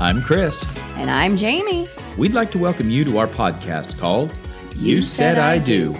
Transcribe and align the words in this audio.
I'm 0.00 0.22
Chris. 0.22 0.64
And 0.96 1.10
I'm 1.10 1.36
Jamie. 1.36 1.88
We'd 2.16 2.32
like 2.32 2.52
to 2.52 2.58
welcome 2.58 2.88
you 2.88 3.04
to 3.04 3.18
our 3.18 3.26
podcast 3.26 3.98
called 3.98 4.30
You, 4.76 5.02
Said, 5.02 5.38
I 5.38 5.58
Do, 5.58 5.92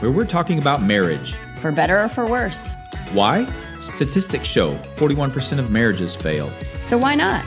where 0.00 0.12
we're 0.12 0.26
talking 0.26 0.58
about 0.58 0.82
marriage. 0.82 1.32
For 1.56 1.72
better 1.72 1.98
or 1.98 2.08
for 2.08 2.26
worse. 2.26 2.74
Why? 3.14 3.46
Statistics 3.80 4.46
show 4.46 4.74
41% 4.96 5.58
of 5.58 5.70
marriages 5.70 6.14
fail. 6.14 6.50
So 6.80 6.98
why 6.98 7.14
not? 7.14 7.40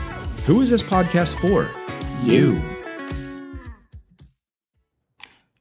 Who 0.46 0.60
is 0.60 0.70
this 0.70 0.82
podcast 0.82 1.40
for? 1.40 1.70
You. 2.24 2.60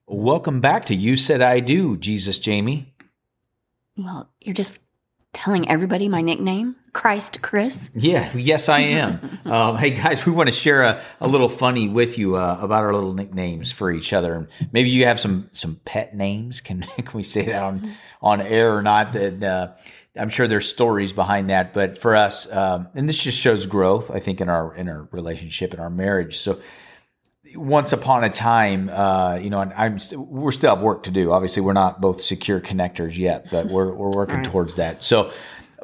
Welcome 0.07 0.61
back 0.61 0.85
to 0.85 0.95
You 0.95 1.15
Said 1.15 1.43
I 1.43 1.59
Do, 1.59 1.95
Jesus 1.95 2.39
Jamie. 2.39 2.95
Well, 3.95 4.31
you're 4.41 4.55
just 4.55 4.79
telling 5.31 5.69
everybody 5.69 6.09
my 6.09 6.21
nickname, 6.21 6.75
Christ 6.93 7.41
Chris. 7.41 7.89
Yeah, 7.93 8.31
yes, 8.35 8.69
I 8.69 8.79
am. 8.79 9.19
um, 9.45 9.77
hey, 9.77 9.91
guys, 9.91 10.25
we 10.25 10.31
want 10.31 10.47
to 10.47 10.55
share 10.55 10.83
a, 10.83 11.03
a 11.21 11.27
little 11.27 11.49
funny 11.49 11.87
with 11.89 12.17
you 12.17 12.35
uh, 12.35 12.57
about 12.61 12.83
our 12.83 12.93
little 12.93 13.13
nicknames 13.13 13.71
for 13.71 13.91
each 13.91 14.13
other. 14.13 14.47
Maybe 14.71 14.89
you 14.89 15.05
have 15.05 15.19
some 15.19 15.49
some 15.51 15.79
pet 15.85 16.15
names. 16.15 16.61
Can 16.69 16.81
can 16.81 17.17
we 17.17 17.23
say 17.23 17.45
that 17.45 17.61
on 17.61 17.91
on 18.21 18.41
air 18.41 18.75
or 18.75 18.81
not? 18.81 19.13
That 19.13 19.43
uh, 19.43 19.71
I'm 20.17 20.29
sure 20.29 20.47
there's 20.47 20.67
stories 20.67 21.13
behind 21.13 21.49
that. 21.49 21.73
But 21.73 21.97
for 21.97 22.15
us, 22.15 22.51
um, 22.51 22.87
and 22.93 23.07
this 23.07 23.23
just 23.23 23.39
shows 23.39 23.65
growth, 23.65 24.11
I 24.11 24.19
think, 24.19 24.41
in 24.41 24.49
our 24.49 24.75
in 24.75 24.89
our 24.89 25.07
relationship 25.11 25.73
in 25.73 25.79
our 25.79 25.89
marriage. 25.89 26.37
So 26.37 26.59
once 27.55 27.93
upon 27.93 28.23
a 28.23 28.29
time, 28.29 28.89
uh, 28.89 29.35
you 29.35 29.49
know, 29.49 29.61
and 29.61 29.73
I'm 29.73 29.99
st- 29.99 30.21
we're 30.21 30.51
still 30.51 30.75
have 30.75 30.83
work 30.83 31.03
to 31.03 31.11
do. 31.11 31.31
Obviously, 31.31 31.61
we're 31.61 31.73
not 31.73 32.01
both 32.01 32.21
secure 32.21 32.59
connectors 32.59 33.17
yet, 33.17 33.49
but 33.49 33.67
we're 33.67 33.91
we're 33.93 34.11
working 34.11 34.37
right. 34.37 34.45
towards 34.45 34.75
that. 34.75 35.03
So, 35.03 35.31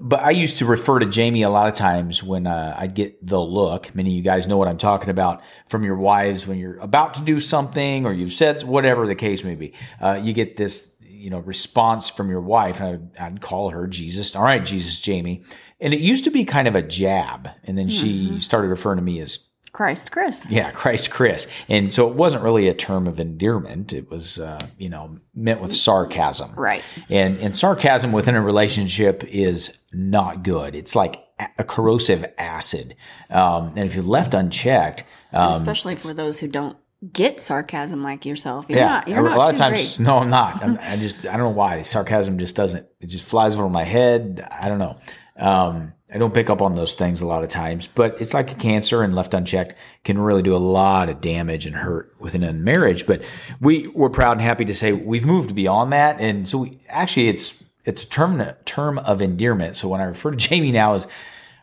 but 0.02 0.20
I 0.20 0.32
used 0.32 0.58
to 0.58 0.66
refer 0.66 1.00
to 1.00 1.06
Jamie 1.06 1.44
a 1.44 1.50
lot 1.50 1.68
of 1.68 1.74
times 1.74 2.24
when 2.24 2.48
uh, 2.48 2.76
I'd 2.78 2.94
get 2.94 3.26
the 3.26 3.40
look. 3.40 3.94
Many 3.96 4.12
of 4.12 4.16
you 4.16 4.22
guys 4.22 4.48
know 4.48 4.58
what 4.58 4.68
I'm 4.68 4.78
talking 4.78 5.10
about 5.10 5.42
from 5.68 5.84
your 5.84 5.96
wives 5.96 6.46
when 6.48 6.58
you're 6.58 6.78
about 6.78 7.14
to 7.16 7.22
do 7.22 7.40
something 7.40 8.06
or 8.06 8.14
you've 8.14 8.34
said 8.34 8.62
whatever 8.64 9.08
the 9.08 9.16
case 9.16 9.44
may 9.44 9.56
be. 9.56 9.74
Uh, 10.02 10.20
you 10.22 10.34
get 10.34 10.58
this, 10.58 10.96
you 11.02 11.30
know, 11.30 11.40
response 11.40 12.10
from 12.10 12.30
your 12.30 12.42
wife, 12.42 12.80
and 12.80 13.12
I'd, 13.18 13.22
I'd, 13.22 13.42
call 13.42 13.70
her 13.70 13.88
Jesus. 13.88 14.36
All 14.36 14.44
right, 14.44 14.64
Jesus, 14.64 15.00
Jamie. 15.02 15.44
And 15.80 15.94
it 15.94 16.00
used 16.00 16.24
to 16.26 16.32
be 16.32 16.46
kind 16.46 16.68
of 16.68 16.76
a 16.76 16.82
jab, 16.82 17.50
and 17.64 17.78
then 17.78 17.88
mm-hmm. 17.88 18.36
she 18.36 18.40
started 18.40 18.68
referring 18.68 18.98
to 18.98 19.04
me 19.04 19.20
as 19.22 19.40
Christ 19.76 20.10
Chris. 20.14 20.48
Yeah, 20.50 20.72
Christ 20.72 21.12
Chris. 21.12 21.48
And 21.68 21.92
so 21.92 22.08
it 22.08 22.16
wasn't 22.16 22.44
really 22.44 22.70
a 22.70 22.74
term 22.74 23.08
of 23.08 23.20
endearment. 23.20 23.92
It 23.92 24.10
was, 24.10 24.40
uh, 24.40 24.58
you 24.78 24.88
know, 24.88 25.20
meant 25.34 25.60
with 25.60 25.76
sarcasm. 25.76 26.56
Right. 26.56 26.82
And, 27.10 27.38
and 27.40 27.54
sarcasm 27.54 28.14
within 28.14 28.38
a 28.38 28.42
relationship 28.42 29.26
is 29.26 29.78
not 29.92 30.44
good. 30.44 30.76
It's 30.76 30.96
like 30.96 31.22
a 31.60 31.66
corrosive 31.66 32.26
acid. 32.38 32.96
Um, 33.30 33.74
and 33.76 33.80
if 33.80 33.96
you're 33.96 34.06
left 34.06 34.34
unchecked, 34.34 35.04
um, 35.34 35.52
especially 35.52 35.98
for 35.98 36.14
those 36.14 36.40
who 36.40 36.48
don't 36.48 36.78
get 37.12 37.42
sarcasm 37.42 38.02
like 38.02 38.26
yourself. 38.26 38.68
You're 38.70 38.80
yeah, 38.80 38.88
not, 38.88 39.08
you're 39.10 39.28
a 39.28 39.36
lot 39.36 39.54
of 39.54 39.60
times. 39.60 39.98
Great. 39.98 40.08
No, 40.08 40.20
I'm 40.20 40.30
not. 40.30 40.64
I'm, 40.64 40.80
I 40.82 40.96
just 40.96 41.26
I 41.26 41.32
don't 41.32 41.40
know 41.40 41.50
why 41.50 41.82
sarcasm 41.82 42.40
just 42.40 42.56
doesn't. 42.56 42.88
It 43.02 43.08
just 43.08 43.26
flies 43.26 43.56
over 43.56 43.68
my 43.68 43.84
head. 43.84 44.48
I 44.50 44.70
don't 44.70 44.80
know. 44.80 44.98
Um, 45.38 45.95
I 46.14 46.20
don't 46.20 46.34
pick 46.34 46.52
up 46.52 46.62
on 46.62 46.76
those 46.76 46.94
things 46.94 47.22
a 47.22 47.28
lot 47.28 47.44
of 47.44 47.50
times, 47.50 47.88
but 47.88 48.22
it's 48.22 48.34
like 48.34 48.52
a 48.52 48.56
cancer 48.56 49.02
and 49.02 49.16
left 49.16 49.34
unchecked 49.34 49.76
can 50.04 50.20
really 50.20 50.44
do 50.44 50.56
a 50.56 50.58
lot 50.58 51.10
of 51.10 51.20
damage 51.20 51.66
and 51.66 51.76
hurt 51.76 52.14
within 52.20 52.44
a 52.44 52.54
marriage. 52.54 53.08
But 53.08 53.26
we 53.60 53.88
we're 53.88 54.10
proud 54.10 54.34
and 54.34 54.42
happy 54.42 54.66
to 54.66 54.74
say 54.74 54.92
we've 54.92 55.26
moved 55.26 55.56
beyond 55.56 55.92
that, 55.94 56.20
and 56.20 56.48
so 56.48 56.60
we, 56.60 56.80
actually 56.90 57.30
it's 57.30 57.56
it's 57.86 58.04
a 58.04 58.08
term 58.08 58.44
term 58.66 59.00
of 59.00 59.22
endearment. 59.22 59.76
So 59.78 59.88
when 59.88 60.00
I 60.00 60.06
refer 60.06 60.32
to 60.32 60.38
Jamie 60.38 60.72
now 60.72 60.94
as 60.94 61.08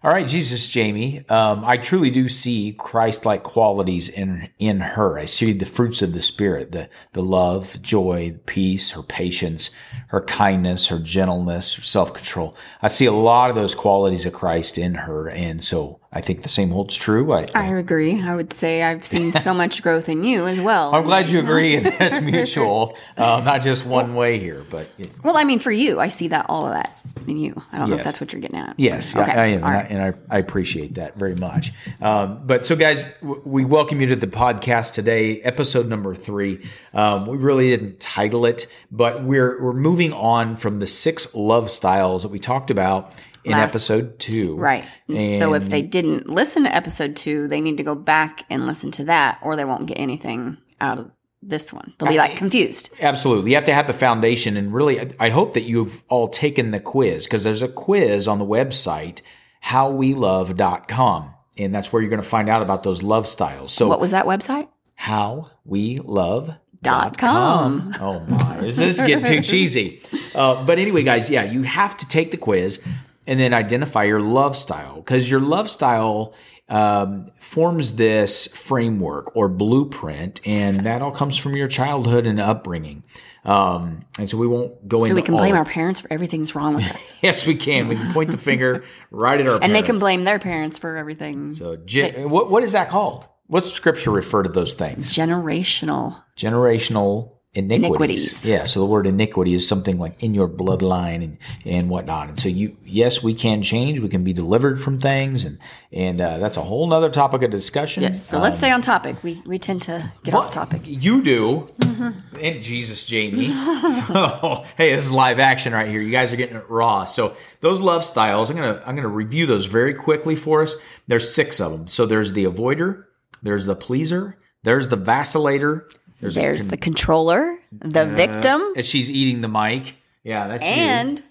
all 0.05 0.13
right, 0.13 0.27
Jesus, 0.27 0.69
Jamie, 0.69 1.25
um, 1.29 1.65
I 1.65 1.77
truly 1.77 2.11
do 2.11 2.29
see 2.29 2.75
Christ-like 2.77 3.45
qualities 3.45 4.09
in 4.09 4.49
in 4.59 4.81
her. 4.81 5.17
I 5.17 5.27
see 5.27 5.53
the 5.53 5.65
fruits 5.65 6.03
of 6.03 6.13
the 6.13 6.21
Spirit: 6.21 6.73
the 6.73 6.89
the 7.13 7.23
love, 7.23 7.81
joy, 7.81 8.37
peace, 8.47 8.91
her 8.91 9.03
patience, 9.03 9.71
her 10.09 10.21
kindness, 10.21 10.89
her 10.89 10.99
gentleness, 10.99 11.73
self-control. 11.73 12.57
I 12.83 12.89
see 12.89 13.07
a 13.07 13.13
lot 13.13 13.51
of 13.51 13.57
those 13.57 13.77
qualities 13.77 14.27
of 14.27 14.33
Christ 14.33 14.77
in 14.77 14.95
her, 14.95 15.29
and 15.29 15.63
so 15.63 16.02
I 16.15 16.21
think 16.21 16.43
the 16.43 16.49
same 16.51 16.69
holds 16.69 16.95
true. 16.95 17.33
I, 17.33 17.47
I 17.55 17.65
agree. 17.69 18.21
I 18.21 18.37
would 18.37 18.53
say 18.53 18.83
I've 18.83 19.07
seen 19.07 19.33
so 19.33 19.55
much 19.63 19.83
growth 19.83 20.11
in 20.11 20.25
you 20.25 20.47
as 20.47 20.61
well. 20.61 20.95
I'm 20.95 21.05
glad 21.05 21.31
you 21.31 21.39
agree, 21.39 21.77
and 21.77 21.87
that's 21.87 22.21
mutual, 22.21 22.99
uh, 23.17 23.41
not 23.43 23.63
just 23.63 23.87
one 23.87 24.09
well, 24.09 24.19
way 24.19 24.39
here. 24.39 24.63
But 24.69 24.89
well, 25.25 25.39
I 25.39 25.45
mean, 25.45 25.59
for 25.59 25.73
you, 25.73 26.01
I 26.01 26.09
see 26.09 26.29
that 26.29 26.45
all 26.51 26.67
of 26.67 26.75
that 26.75 27.01
in 27.27 27.39
you. 27.39 27.55
I 27.73 27.79
don't 27.79 27.89
yes. 27.89 27.95
know 27.95 27.97
if 27.97 28.05
that's 28.05 28.21
what 28.21 28.31
you're 28.31 28.43
getting 28.43 28.59
at. 28.59 28.79
Yes, 28.79 29.17
okay. 29.17 29.33
I, 29.33 29.45
I 29.45 29.47
am, 29.49 29.65
and. 29.65 29.65
I, 29.65 29.81
and 29.81 30.03
I, 30.31 30.37
I, 30.37 30.39
appreciate 30.39 30.95
that 30.95 31.17
very 31.17 31.35
much. 31.37 31.73
Um, 32.03 32.47
but 32.47 32.67
so, 32.67 32.77
guys, 32.77 33.07
w- 33.23 33.41
we 33.47 33.65
welcome 33.65 34.03
you 34.03 34.09
to 34.09 34.17
the 34.17 34.27
podcast 34.27 34.93
today, 34.93 35.41
episode 35.41 35.89
number 35.89 36.15
three. 36.15 36.63
Um, 36.93 37.25
we 37.25 37.39
really 37.39 37.71
didn't 37.71 38.01
title 38.01 38.45
it, 38.45 38.67
but 38.91 39.25
we're 39.25 39.63
we're 39.63 39.73
moving 39.73 40.13
on 40.13 40.57
from 40.57 40.77
the 40.77 40.87
six 40.87 41.35
love 41.35 41.71
styles 41.71 42.23
that 42.23 42.29
we 42.29 42.39
talked 42.39 42.71
about 42.71 43.15
in 43.45 43.53
Last, 43.53 43.71
episode 43.71 44.19
two. 44.19 44.57
Right. 44.57 44.87
And 45.09 45.21
so 45.21 45.55
if 45.55 45.69
they 45.69 45.83
didn't 45.83 46.29
listen 46.29 46.65
to 46.65 46.75
episode 46.75 47.17
two, 47.17 47.49
they 47.49 47.61
need 47.61 47.77
to 47.79 47.83
go 47.83 47.95
back 47.95 48.45
and 48.49 48.67
listen 48.67 48.91
to 48.93 49.05
that, 49.05 49.39
or 49.43 49.57
they 49.57 49.65
won't 49.65 49.87
get 49.87 49.99
anything 49.99 50.59
out 50.81 50.99
of 50.99 51.11
this 51.43 51.73
one. 51.73 51.93
They'll 51.99 52.09
be 52.09 52.17
like 52.19 52.37
confused. 52.37 52.91
Absolutely. 53.01 53.51
You 53.51 53.57
have 53.57 53.65
to 53.65 53.75
have 53.75 53.87
the 53.87 53.95
foundation. 53.95 54.57
And 54.57 54.73
really, 54.73 55.13
I 55.19 55.31
hope 55.31 55.55
that 55.55 55.63
you've 55.63 56.03
all 56.09 56.29
taken 56.29 56.71
the 56.71 56.81
quiz 56.81 57.25
because 57.25 57.43
there's 57.43 57.63
a 57.63 57.69
quiz 57.69 58.29
on 58.29 58.39
the 58.39 58.47
website, 58.47 59.23
howwelove.com. 59.65 61.35
And 61.59 61.75
that's 61.75 61.93
where 61.93 62.01
you're 62.01 62.11
going 62.11 62.23
to 62.23 62.29
find 62.29 62.49
out 62.49 62.63
about 62.63 62.83
those 62.83 63.03
love 63.03 63.27
styles. 63.27 63.73
So, 63.73 63.89
what 63.89 64.01
was 64.01 64.13
that 64.13 64.25
website? 64.25 64.69
How 64.95 65.51
we 65.65 65.99
love 65.99 66.57
Dot 66.83 67.17
com. 67.17 67.95
Oh 68.01 68.19
my, 68.21 68.57
this 68.61 68.79
is 68.79 69.01
getting 69.01 69.25
too 69.25 69.41
cheesy. 69.41 70.03
Uh, 70.35 70.65
but 70.65 70.81
anyway, 70.81 71.05
guys, 71.05 71.31
yeah, 71.31 71.45
you 71.45 71.63
have 71.63 71.97
to 71.99 72.09
take 72.09 72.33
the 72.33 72.37
quiz 72.37 72.85
and 73.27 73.39
then 73.39 73.55
identify 73.55 74.05
your 74.05 74.21
love 74.21 74.57
style 74.57 74.97
because 74.97 75.31
your 75.31 75.41
love 75.41 75.71
style 75.71 76.35
um, 76.69 77.27
forms 77.39 77.97
this 77.97 78.47
framework 78.47 79.37
or 79.37 79.49
blueprint, 79.49 80.41
and 80.47 80.87
that 80.87 81.03
all 81.03 81.11
comes 81.11 81.37
from 81.37 81.55
your 81.55 81.69
childhood 81.69 82.27
and 82.27 82.41
upbringing. 82.41 83.05
Um, 83.45 84.05
and 84.19 84.31
so 84.31 84.39
we 84.39 84.47
won't 84.47 84.87
go 84.89 85.01
so 85.01 85.05
into. 85.05 85.09
So 85.09 85.15
we 85.17 85.23
can 85.23 85.37
blame 85.37 85.55
our 85.55 85.65
parents 85.65 86.01
for 86.01 86.13
everything 86.13 86.41
that's 86.41 86.55
wrong 86.55 86.75
with 86.75 86.85
us. 86.91 87.13
yes, 87.23 87.47
we 87.47 87.57
can. 87.57 87.89
We 87.89 87.97
can 87.97 88.13
point 88.13 88.31
the 88.31 88.39
finger 88.39 88.85
right 89.11 89.41
at 89.41 89.47
our. 89.47 89.63
and 89.63 89.75
they 89.75 89.83
can 89.83 89.99
blame 89.99 90.25
their 90.25 90.39
parents 90.39 90.79
for 90.79 90.97
everything. 90.97 91.53
So, 91.53 91.77
ge- 91.77 92.13
they, 92.15 92.25
what 92.25 92.51
what 92.51 92.63
is 92.63 92.73
that 92.73 92.89
called? 92.89 93.27
What's 93.49 93.71
scripture 93.71 94.11
refer 94.11 94.45
to 94.45 94.49
those 94.49 94.75
things? 94.75 95.13
Generational. 95.13 96.23
Generational 96.39 97.33
iniquities. 97.55 97.91
iniquities. 97.91 98.49
Yeah, 98.49 98.65
so 98.65 98.81
the 98.81 98.87
word 98.87 99.07
iniquity 99.07 99.53
is 99.53 99.69
something 99.69 99.99
like 99.99 100.23
in 100.23 100.35
your 100.35 100.49
bloodline 100.49 101.23
and, 101.23 101.39
and 101.65 101.91
whatnot. 101.91 102.29
And 102.29 102.39
so 102.39 102.49
you, 102.49 102.77
yes, 102.83 103.23
we 103.23 103.35
can 103.35 103.63
change. 103.63 104.01
We 104.01 104.09
can 104.09 104.25
be 104.25 104.33
delivered 104.33 104.81
from 104.81 104.99
things, 104.99 105.45
and 105.45 105.59
and 105.93 106.21
uh, 106.21 106.39
that's 106.39 106.57
a 106.57 106.63
whole 106.63 106.87
nother 106.87 107.11
topic 107.11 107.43
of 107.43 107.51
discussion. 107.51 108.03
Yes. 108.03 108.27
So 108.27 108.39
um, 108.39 108.43
let's 108.43 108.57
stay 108.57 108.71
on 108.71 108.81
topic. 108.81 109.23
We 109.23 109.43
we 109.45 109.59
tend 109.59 109.83
to 109.83 110.13
get 110.25 110.35
off 110.35 110.51
topic. 110.51 110.83
You 110.85 111.23
do, 111.23 111.69
mm-hmm. 111.81 112.37
and 112.41 112.63
Jesus, 112.63 113.05
Jamie. 113.05 113.49
so 114.07 114.65
hey, 114.77 114.95
this 114.95 115.05
is 115.05 115.13
live 115.13 115.39
action 115.39 115.73
right 115.73 115.89
here. 115.89 116.01
You 116.01 116.11
guys 116.11 116.33
are 116.33 116.37
getting 116.37 116.57
it 116.57 116.71
raw. 116.71 117.05
So 117.05 117.37
those 117.61 117.81
love 117.81 118.05
styles, 118.05 118.51
I'm 118.51 118.57
gonna 118.57 118.83
I'm 118.87 118.97
gonna 118.97 119.09
review 119.09 119.47
those 119.47 119.67
very 119.67 119.95
quickly 119.95 120.35
for 120.35 120.63
us. 120.63 120.77
There's 121.07 121.33
six 121.33 121.61
of 121.61 121.73
them. 121.73 121.87
So 121.87 122.07
there's 122.07 122.33
the 122.33 122.45
avoider. 122.45 123.03
There's 123.43 123.67
the 123.67 123.77
pleaser. 123.77 124.37
There's 124.65 124.89
the 124.89 124.97
vacillator 124.97 125.91
there's, 126.23 126.37
There's 126.37 126.63
con- 126.63 126.71
the 126.71 126.77
controller, 126.77 127.59
the 127.73 128.03
uh, 128.03 128.15
victim, 128.15 128.63
and 128.77 128.87
she's 128.87 129.11
eating 129.11 129.41
the 129.41 129.49
mic. 129.49 129.97
Yeah, 130.23 130.47
that's 130.47 130.63
and 130.63 131.19
you. 131.19 131.25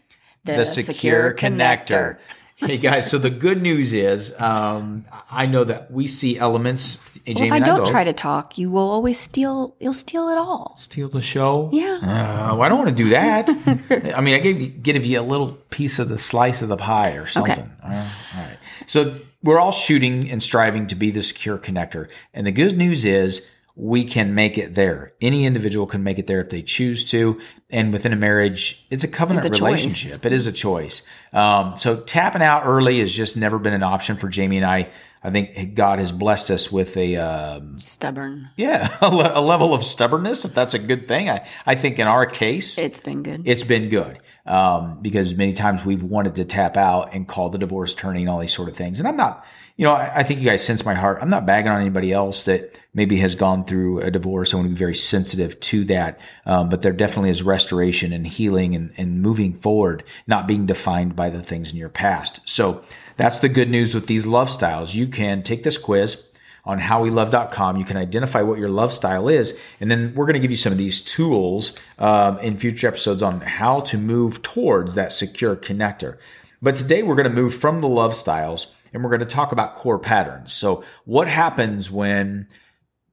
The, 0.44 0.54
the 0.58 0.66
secure, 0.66 0.94
secure 0.94 1.34
connector. 1.34 1.86
connector. 1.88 2.18
hey 2.58 2.78
guys, 2.78 3.10
so 3.10 3.18
the 3.18 3.30
good 3.30 3.62
news 3.62 3.94
is, 3.94 4.38
um, 4.42 5.06
I 5.32 5.46
know 5.46 5.64
that 5.64 5.92
we 5.92 6.08
see 6.08 6.38
elements. 6.38 7.02
Well, 7.26 7.42
if 7.42 7.52
I 7.54 7.60
don't 7.60 7.88
I 7.88 7.90
try 7.90 8.04
to 8.04 8.12
talk, 8.12 8.58
you 8.58 8.70
will 8.70 8.90
always 8.90 9.18
steal. 9.18 9.78
You'll 9.80 9.94
steal 9.94 10.28
it 10.28 10.38
all. 10.38 10.76
Steal 10.78 11.08
the 11.08 11.22
show. 11.22 11.70
Yeah. 11.72 12.00
Uh, 12.02 12.56
well, 12.56 12.64
I 12.64 12.68
don't 12.68 12.80
want 12.80 12.90
to 12.90 13.04
do 13.04 13.12
that. 13.12 13.50
I 14.14 14.20
mean, 14.20 14.34
I 14.34 14.40
gave 14.40 14.60
you, 14.60 14.68
give 14.68 15.06
you 15.06 15.22
a 15.22 15.24
little 15.24 15.54
piece 15.70 16.00
of 16.00 16.10
the 16.10 16.18
slice 16.18 16.62
of 16.62 16.68
the 16.68 16.76
pie 16.76 17.12
or 17.12 17.28
something. 17.28 17.54
Okay. 17.60 17.70
Uh, 17.82 18.10
all 18.36 18.44
right. 18.44 18.58
So 18.88 19.22
we're 19.42 19.60
all 19.60 19.72
shooting 19.72 20.30
and 20.30 20.44
striving 20.44 20.88
to 20.88 20.96
be 20.96 21.12
the 21.12 21.22
secure 21.22 21.58
connector, 21.58 22.10
and 22.34 22.46
the 22.46 22.52
good 22.52 22.78
news 22.78 23.06
is 23.06 23.50
we 23.76 24.04
can 24.04 24.36
make 24.36 24.58
it 24.58 24.74
there. 24.76 25.14
Any 25.22 25.46
individual 25.46 25.86
can 25.86 26.04
make 26.04 26.20
it 26.20 26.28
there 26.28 26.42
if 26.42 26.50
they 26.50 26.62
choose 26.62 27.06
to. 27.12 27.40
And 27.70 27.94
within 27.94 28.12
a 28.12 28.18
marriage, 28.18 28.86
it's 28.90 29.04
a 29.04 29.08
covenant 29.08 29.46
it's 29.46 29.60
a 29.60 29.64
relationship. 29.64 30.22
Choice. 30.22 30.26
It 30.26 30.34
is 30.34 30.48
a 30.48 30.52
choice. 30.52 31.04
Um, 31.32 31.78
so 31.78 32.00
tapping 32.02 32.42
out 32.42 32.64
early 32.66 33.00
has 33.00 33.16
just 33.16 33.38
never 33.38 33.60
been 33.60 33.74
an 33.74 33.84
option 33.84 34.18
for 34.18 34.28
Jamie 34.28 34.58
and 34.58 34.66
I. 34.66 34.90
I 35.24 35.30
think 35.30 35.76
God 35.76 36.00
has 36.00 36.12
blessed 36.12 36.50
us 36.50 36.72
with 36.72 36.98
a 36.98 37.16
um, 37.18 37.78
stubborn, 37.78 38.50
yeah, 38.58 38.90
a, 39.02 39.10
le- 39.10 39.40
a, 39.40 39.42
level 39.42 39.72
of 39.72 39.84
stubbornness. 39.84 40.46
If 40.46 40.56
that's 40.56 40.74
a 40.74 40.80
good 40.80 41.08
thing, 41.08 41.30
I, 41.30 41.48
I 41.64 41.76
think 41.76 42.00
in 42.00 42.08
our 42.08 42.26
case, 42.26 42.80
it's 42.80 43.02
been 43.02 43.22
good. 43.22 43.44
It's 43.46 43.64
been 43.64 43.90
good 43.90 44.18
um, 44.48 45.00
because 45.00 45.36
many 45.36 45.54
times 45.54 45.86
we've 45.86 46.02
wanted 46.02 46.38
to 46.38 46.46
tap 46.46 46.76
out 46.76 47.14
and 47.14 47.28
call 47.28 47.52
the 47.52 47.60
divorce 47.60 47.94
attorney 47.94 48.22
and 48.22 48.30
all 48.32 48.40
these 48.40 48.54
sort 48.54 48.68
of 48.68 48.76
things. 48.76 49.00
And 49.00 49.08
I'm 49.08 49.16
not, 49.16 49.46
you 49.82 49.88
know, 49.88 49.94
I, 49.94 50.18
I, 50.18 50.24
think 50.24 50.40
you 50.42 50.46
guys 50.46 50.64
sense 50.64 50.86
my 50.86 50.94
heart. 50.94 51.18
I'm 51.24 51.30
not 51.30 51.48
bagging 51.48 51.72
on 51.72 51.82
anybody 51.82 52.14
else 52.14 52.46
that 52.46 52.80
maybe 52.94 53.18
has 53.18 53.34
gone 53.34 53.66
through 53.66 54.02
a 54.02 54.12
divorce. 54.12 54.54
I 54.54 54.58
want 54.58 54.68
to 54.68 54.76
be 54.76 54.78
very 54.78 54.94
sensitive 54.94 55.60
to 55.60 55.84
that. 55.86 56.20
Um, 56.46 56.70
but 56.70 56.84
there 56.84 56.94
definitely 56.94 57.32
is 57.32 57.42
restoration 57.42 58.14
and 58.14 58.28
healing 58.28 58.76
and, 58.76 58.94
and 58.96 59.24
moving 59.24 59.56
forward, 59.56 60.04
not 60.28 60.48
being 60.48 60.68
defined 60.68 61.16
by 61.16 61.32
the 61.32 61.42
things 61.42 61.72
in 61.72 61.80
your 61.80 61.90
past. 61.90 62.48
So 62.48 62.84
that's 63.18 63.40
the 63.40 63.50
good 63.50 63.72
news 63.72 63.96
with 63.96 64.06
these 64.06 64.28
love 64.28 64.52
styles. 64.52 64.94
You 64.94 65.08
can 65.08 65.42
take 65.42 65.64
this 65.64 65.80
quiz 65.80 66.30
on 66.64 66.80
howwelove.com. 66.80 67.78
You 67.78 67.86
can 67.86 67.98
identify 67.98 68.44
what 68.44 68.60
your 68.60 68.70
love 68.70 68.94
style 68.94 69.28
is. 69.28 69.60
And 69.80 69.90
then 69.90 70.14
we're 70.14 70.28
going 70.28 70.36
to 70.36 70.40
give 70.40 70.52
you 70.52 70.58
some 70.58 70.72
of 70.72 70.78
these 70.78 71.02
tools 71.02 71.76
um, 71.98 72.38
in 72.38 72.60
future 72.60 72.88
episodes 72.88 73.24
on 73.24 73.42
how 73.42 73.80
to 73.80 73.98
move 73.98 74.44
towards 74.44 74.94
that 74.94 75.12
secure 75.12 75.56
connector. 75.56 76.20
But 76.62 76.76
today 76.76 77.02
we're 77.02 77.16
going 77.16 77.28
to 77.28 77.34
move 77.34 77.56
from 77.56 77.82
the 77.82 77.88
love 77.88 78.14
styles 78.14 78.68
and 78.94 79.04
we're 79.04 79.10
going 79.10 79.22
to 79.22 79.26
talk 79.26 79.52
about 79.52 79.76
core 79.76 80.00
patterns. 80.00 80.54
So, 80.54 80.84
what 81.06 81.28
happens 81.28 81.90
when 81.92 82.48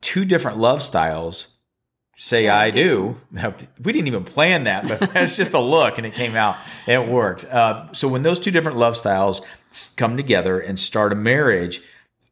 two 0.00 0.24
different 0.24 0.58
love 0.58 0.82
styles 0.82 1.48
say 2.20 2.48
I 2.48 2.70
do. 2.70 3.16
We 3.30 3.92
didn't 3.92 4.08
even 4.08 4.24
plan 4.24 4.64
that, 4.64 4.88
but 4.88 5.00
that's 5.14 5.36
just 5.36 5.54
a 5.54 5.60
look 5.60 5.98
and 5.98 6.06
it 6.06 6.14
came 6.14 6.34
out 6.34 6.56
and 6.86 7.02
it 7.02 7.08
worked. 7.08 7.44
Uh, 7.44 7.92
so 7.92 8.08
when 8.08 8.22
those 8.24 8.40
two 8.40 8.50
different 8.50 8.76
love 8.76 8.96
styles 8.96 9.40
come 9.96 10.16
together 10.16 10.58
and 10.58 10.78
start 10.78 11.12
a 11.12 11.14
marriage, 11.14 11.80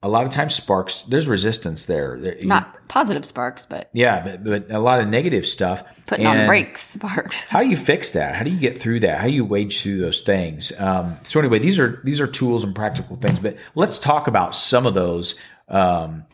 a 0.02 0.08
lot 0.08 0.26
of 0.26 0.32
times 0.32 0.54
sparks, 0.54 1.02
there's 1.02 1.26
resistance 1.26 1.86
there. 1.86 2.16
Not 2.42 2.88
positive 2.88 3.24
sparks, 3.24 3.66
but. 3.66 3.90
Yeah, 3.92 4.22
but, 4.22 4.44
but 4.44 4.70
a 4.70 4.78
lot 4.78 5.00
of 5.00 5.08
negative 5.08 5.46
stuff. 5.46 5.82
Putting 6.06 6.26
and 6.26 6.40
on 6.40 6.46
brakes 6.46 6.80
sparks. 6.90 7.44
How 7.44 7.62
do 7.62 7.68
you 7.68 7.76
fix 7.76 8.12
that? 8.12 8.34
How 8.34 8.44
do 8.44 8.50
you 8.50 8.58
get 8.58 8.78
through 8.78 9.00
that? 9.00 9.18
How 9.18 9.26
do 9.26 9.32
you 9.32 9.44
wage 9.44 9.82
through 9.82 10.00
those 10.00 10.20
things? 10.20 10.72
Um, 10.78 11.16
so 11.24 11.40
anyway, 11.40 11.58
these 11.58 11.78
are, 11.78 12.00
these 12.04 12.20
are 12.20 12.26
tools 12.26 12.62
and 12.62 12.74
practical 12.74 13.16
things, 13.16 13.38
but 13.38 13.56
let's 13.74 13.98
talk 13.98 14.28
about 14.28 14.54
some 14.54 14.86
of 14.86 14.94
those 14.94 15.34
um, 15.68 16.24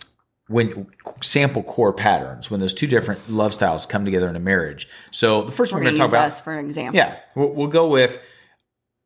when 0.49 0.87
sample 1.23 1.63
core 1.63 1.93
patterns 1.93 2.51
when 2.51 2.61
those 2.61 2.75
two 2.75 2.87
different 2.87 3.31
love 3.31 3.55
styles 3.55 3.87
come 3.87 4.05
together 4.05 4.29
in 4.29 4.37
a 4.37 4.41
marriage. 4.41 4.89
So 5.11 5.43
the 5.43 5.53
first 5.53 5.73
we're 5.73 5.79
one 5.79 5.85
we're 5.85 5.91
going 5.91 5.97
to 5.97 6.03
talk 6.03 6.09
about 6.11 6.27
us 6.27 6.41
for 6.41 6.53
an 6.53 6.65
example. 6.65 6.97
Yeah, 6.97 7.19
we'll, 7.35 7.53
we'll, 7.55 7.69
go 7.69 7.89
with 7.89 8.21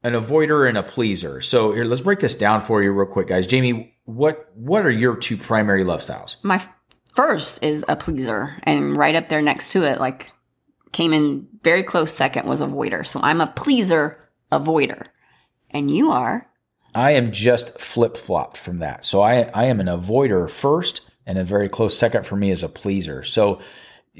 an 0.07 0.13
avoider 0.13 0.69
and 0.69 0.79
a 0.79 0.85
pleaser. 0.85 1.41
So 1.41 1.73
here, 1.73 1.85
let's 1.85 2.01
break 2.01 2.21
this 2.21 2.37
down 2.37 2.63
for 2.63 2.81
you 2.81 2.93
real 2.93 3.09
quick, 3.09 3.27
guys. 3.27 3.47
Jamie, 3.47 3.97
what 4.05 4.49
what 4.55 4.87
are 4.87 4.91
your 4.91 5.17
two 5.17 5.37
primary 5.37 5.83
love 5.83 6.01
styles? 6.01 6.37
My 6.45 6.63
first 7.17 7.63
is 7.65 7.85
a 7.89 7.97
pleaser, 7.97 8.57
and 8.63 8.97
right 8.97 9.17
up 9.17 9.29
there 9.29 9.43
next 9.43 9.73
to 9.73 9.83
it, 9.83 9.99
like 9.99 10.31
came 10.93 11.13
in 11.13 11.49
very 11.63 11.83
close 11.83 12.13
second 12.13 12.49
was 12.49 12.61
avoider. 12.61 13.05
So 13.05 13.19
I'm 13.21 13.41
a 13.41 13.49
pleaser 13.49 14.31
avoider, 14.53 15.09
and 15.71 15.91
you 15.91 16.13
are. 16.13 16.49
I 16.95 17.11
am 17.11 17.33
just 17.33 17.81
flip 17.81 18.17
flopped 18.17 18.57
from 18.57 18.79
that. 18.79 19.05
So 19.05 19.23
I 19.23 19.51
I 19.55 19.65
am 19.65 19.81
an 19.81 19.89
avoider 19.89 20.49
first 20.49 21.11
and 21.27 21.37
a 21.37 21.45
very 21.45 21.69
close 21.69 21.99
second 21.99 22.25
for 22.25 22.37
me 22.37 22.53
is 22.53 22.63
a 22.63 22.69
pleaser. 22.69 23.25
So 23.25 23.61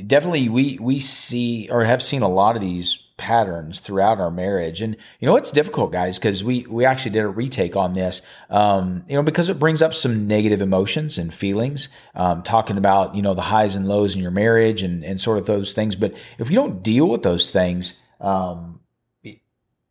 definitely 0.05 0.49
we 0.49 0.81
we 0.81 0.99
see 0.99 1.69
or 1.71 1.85
have 1.85 2.03
seen 2.03 2.23
a 2.23 2.29
lot 2.29 2.57
of 2.57 2.61
these 2.61 3.06
patterns 3.17 3.81
throughout 3.81 4.21
our 4.21 4.31
marriage. 4.31 4.83
And 4.83 4.97
you 5.21 5.27
know 5.27 5.37
it's 5.37 5.51
difficult 5.51 5.93
guys 5.93 6.19
because 6.19 6.45
we 6.45 6.67
we 6.67 6.85
actually 6.85 7.13
did 7.13 7.25
a 7.25 7.29
retake 7.29 7.77
on 7.77 7.95
this 7.95 8.27
um, 8.51 9.05
you 9.09 9.17
know 9.17 9.23
because 9.23 9.49
it 9.49 9.59
brings 9.59 9.83
up 9.83 9.95
some 9.95 10.27
negative 10.27 10.61
emotions 10.61 11.19
and 11.19 11.33
feelings 11.33 11.89
um, 12.15 12.43
talking 12.43 12.77
about 12.79 13.15
you 13.15 13.23
know 13.23 13.35
the 13.35 13.43
highs 13.43 13.77
and 13.77 13.89
lows 13.89 14.15
in 14.15 14.23
your 14.23 14.31
marriage 14.31 14.83
and 14.83 15.05
and 15.05 15.21
sort 15.21 15.39
of 15.39 15.47
those 15.47 15.73
things. 15.73 15.97
But 15.97 16.15
if 16.39 16.51
you 16.51 16.57
don't 16.57 16.83
deal 16.83 17.09
with 17.09 17.23
those 17.23 17.51
things 17.51 18.01
um, 18.21 18.81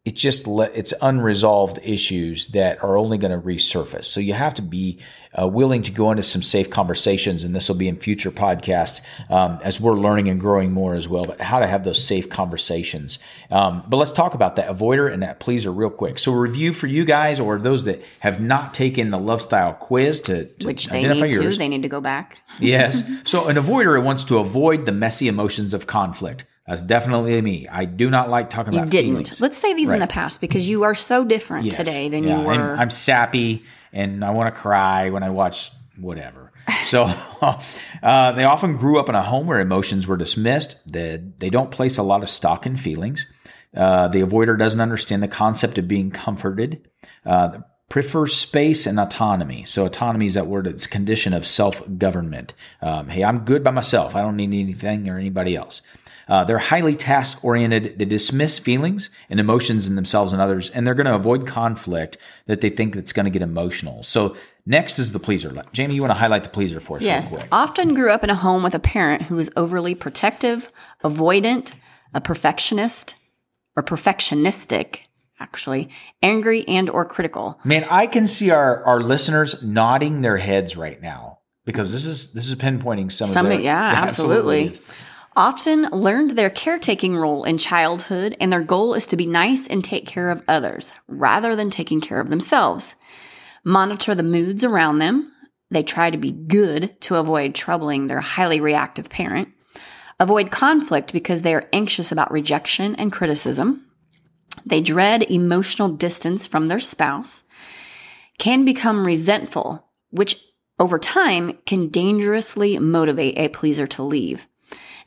it 0.06 0.16
just 0.16 0.46
le- 0.46 0.70
it's 0.74 0.94
unresolved 1.02 1.80
issues 1.84 2.48
that 2.48 2.84
are 2.84 2.96
only 2.96 3.18
going 3.18 3.32
to 3.32 3.46
resurface. 3.46 4.06
So 4.06 4.20
you 4.20 4.34
have 4.34 4.54
to 4.54 4.62
be 4.62 5.00
uh, 5.38 5.48
willing 5.48 5.82
to 5.82 5.92
go 5.92 6.12
into 6.12 6.22
some 6.22 6.44
safe 6.44 6.70
conversations, 6.70 7.44
and 7.44 7.56
this 7.56 7.68
will 7.68 7.76
be 7.76 7.88
in 7.88 7.96
future 7.98 8.30
podcasts 8.30 9.02
um, 9.32 9.60
as 9.64 9.82
we're 9.82 9.94
learning 9.96 10.28
and 10.28 10.40
growing 10.40 10.72
more 10.72 10.94
as 10.94 11.10
well. 11.10 11.26
But 11.26 11.42
how 11.42 11.60
to 11.60 11.66
have 11.66 11.84
those 11.84 12.02
safe 12.02 12.30
conversations. 12.30 13.18
Um, 13.50 13.84
but 13.88 13.98
let's 13.98 14.14
talk 14.14 14.36
about 14.36 14.58
that 14.58 14.70
avoider 14.70 15.12
and 15.12 15.24
that 15.24 15.40
pleaser 15.40 15.72
real 15.72 15.90
quick. 15.90 16.20
So 16.20 16.32
review 16.32 16.72
for 16.72 16.86
you 16.86 17.04
guys 17.04 17.40
or 17.40 17.58
those 17.58 17.86
that 17.86 18.04
have 18.20 18.40
not 18.40 18.76
taken 18.76 19.10
the 19.10 19.18
love 19.20 19.42
style 19.42 19.74
quiz 19.74 20.22
to, 20.22 20.46
to 20.46 20.68
which 20.68 20.86
they 20.86 21.00
identify 21.00 21.26
need 21.26 21.34
yours. 21.34 21.56
to. 21.56 21.60
They 21.60 21.68
need 21.68 21.82
to 21.82 21.90
go 21.90 22.00
back. 22.00 22.42
yes. 22.60 23.04
So 23.26 23.48
an 23.48 23.56
avoider 23.56 24.02
wants 24.02 24.26
to 24.26 24.38
avoid 24.38 24.86
the 24.86 24.92
messy 24.92 25.28
emotions 25.28 25.74
of 25.74 25.88
conflict. 25.88 26.46
That's 26.68 26.82
definitely 26.82 27.40
me. 27.42 27.68
I 27.68 27.86
do 27.86 28.10
not 28.10 28.30
like 28.30 28.50
talking 28.50 28.74
you 28.74 28.80
about 28.80 28.92
didn't. 28.92 29.12
Feelings. 29.12 29.42
Let's 29.42 29.58
say 29.58 29.74
these 29.74 29.90
right. 29.90 29.96
in 29.96 30.00
the 30.00 30.08
past 30.08 30.42
because 30.42 30.68
you 30.68 30.84
are 30.84 30.96
so 30.96 31.24
different 31.24 31.66
yes. 31.66 31.76
today 31.76 32.10
than 32.10 32.24
yeah. 32.24 32.40
you 32.40 32.48
were. 32.48 32.54
I'm, 32.54 32.80
I'm 32.80 32.90
sappy 32.90 33.64
and 33.94 34.26
I 34.26 34.32
want 34.32 34.54
to 34.54 34.60
cry 34.60 35.10
when 35.10 35.22
I 35.22 35.30
watch 35.30 35.72
whatever. 36.00 36.52
So 36.88 37.04
uh, 38.04 38.32
they 38.34 38.44
often 38.44 38.78
grew 38.78 39.00
up 39.00 39.10
in 39.10 39.16
a 39.16 39.22
home 39.24 39.48
where 39.48 39.60
emotions 39.60 40.08
were 40.08 40.18
dismissed. 40.18 40.80
They, 40.92 41.20
they 41.40 41.50
don't 41.50 41.72
place 41.72 41.98
a 41.98 42.04
lot 42.04 42.22
of 42.22 42.30
stock 42.30 42.68
in 42.68 42.76
feelings. 42.76 43.26
Uh, 43.76 44.08
the 44.08 44.22
avoider 44.22 44.58
doesn't 44.58 44.80
understand 44.80 45.24
the 45.24 45.28
concept 45.28 45.80
of 45.80 45.88
being 45.88 46.12
comforted. 46.12 46.88
Uh, 47.26 47.60
prefers 47.90 48.36
space 48.36 48.86
and 48.86 49.00
autonomy. 49.00 49.64
So 49.66 49.86
autonomy 49.86 50.28
is 50.28 50.36
that 50.36 50.48
word. 50.48 50.68
It's 50.68 50.86
a 50.86 50.90
condition 50.90 51.34
of 51.34 51.46
self 51.46 51.84
government. 51.98 52.54
Um, 52.82 53.10
hey, 53.10 53.24
I'm 53.24 53.46
good 53.46 53.64
by 53.64 53.72
myself. 53.72 54.16
I 54.16 54.22
don't 54.22 54.36
need 54.36 54.54
anything 54.54 55.10
or 55.10 55.18
anybody 55.18 55.56
else. 55.56 55.82
Uh, 56.28 56.44
they're 56.44 56.58
highly 56.58 56.96
task 56.96 57.44
oriented. 57.44 58.00
They 58.00 58.06
dismiss 58.06 58.60
feelings 58.60 59.10
and 59.30 59.40
emotions 59.40 59.88
in 59.88 59.96
themselves 59.96 60.34
and 60.34 60.42
others, 60.42 60.70
and 60.70 60.86
they're 60.86 60.96
going 60.96 61.06
to 61.06 61.16
avoid 61.16 61.46
conflict 61.48 62.18
that 62.48 62.62
they 62.62 62.70
think 62.70 62.96
that's 62.96 63.14
going 63.14 63.26
to 63.26 63.30
get 63.30 63.42
emotional. 63.42 64.04
So 64.04 64.36
next 64.66 65.00
is 65.00 65.12
the 65.12 65.20
pleaser. 65.20 65.56
Jamie, 65.72 65.96
you 65.96 66.02
want 66.02 66.12
to 66.12 66.20
highlight 66.20 66.44
the 66.44 66.50
pleaser 66.50 66.80
for 66.80 66.98
us? 66.98 67.04
Yes. 67.04 67.34
Often 67.52 67.94
grew 67.94 68.12
up 68.12 68.24
in 68.24 68.30
a 68.30 68.36
home 68.36 68.64
with 68.64 68.76
a 68.76 68.80
parent 68.80 69.24
who 69.24 69.38
is 69.38 69.52
overly 69.56 69.96
protective, 69.96 70.72
avoidant, 71.04 71.74
a 72.14 72.22
perfectionist, 72.22 73.16
or 73.76 73.84
perfectionistic 73.84 75.02
actually 75.40 75.90
angry 76.24 76.66
and 76.66 76.90
or 76.90 77.04
critical 77.04 77.60
man 77.66 77.86
i 77.90 78.08
can 78.08 78.26
see 78.26 78.52
our 78.52 78.82
our 78.86 79.02
listeners 79.02 79.62
nodding 79.62 80.22
their 80.22 80.38
heads 80.38 80.78
right 80.78 81.02
now 81.02 81.40
because 81.66 81.92
this 81.92 82.06
is 82.06 82.32
this 82.32 82.48
is 82.48 82.56
pinpointing 82.56 83.12
some, 83.12 83.28
some 83.28 83.46
of 83.46 83.52
their, 83.52 83.60
yeah 83.60 83.94
absolutely, 83.96 84.68
absolutely 84.68 84.96
often 85.36 85.84
learned 85.92 86.32
their 86.32 86.50
caretaking 86.50 87.18
role 87.18 87.44
in 87.44 87.58
childhood, 87.58 88.36
and 88.40 88.52
their 88.52 88.62
goal 88.62 88.94
is 88.94 89.06
to 89.08 89.18
be 89.18 89.26
nice 89.26 89.68
and 89.68 89.84
take 89.84 90.06
care 90.06 90.30
of 90.30 90.44
others 90.48 90.94
rather 91.08 91.56
than 91.56 91.70
taking 91.70 92.00
care 92.00 92.20
of 92.20 92.30
themselves. 92.30 92.96
Monitor 93.64 94.16
the 94.16 94.24
moods 94.24 94.64
around 94.64 95.00
them. 95.00 95.32
They 95.70 95.84
try 95.84 96.10
to 96.10 96.18
be 96.18 96.32
good 96.32 97.00
to 97.02 97.16
avoid 97.16 97.56
troubling 97.56 98.08
their 98.08 98.22
highly 98.22 98.62
reactive 98.62 99.10
parent. 99.10 99.50
Avoid 100.20 100.52
conflict 100.52 101.12
because 101.12 101.42
they 101.42 101.54
are 101.54 101.68
anxious 101.74 102.12
about 102.12 102.32
rejection 102.32 102.96
and 102.96 103.12
criticism. 103.12 103.86
They 104.66 104.80
dread 104.80 105.24
emotional 105.24 105.90
distance 105.90 106.48
from 106.48 106.68
their 106.68 106.80
spouse. 106.80 107.44
Can 108.38 108.64
become 108.64 109.06
resentful, 109.06 109.90
which 110.12 110.38
over 110.80 111.00
time 111.00 111.58
can 111.66 111.90
dangerously 111.90 112.78
motivate 112.80 113.38
a 113.38 113.50
pleaser 113.50 113.88
to 113.88 114.04
leave 114.04 114.48